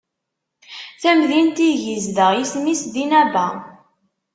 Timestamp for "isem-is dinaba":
2.41-3.47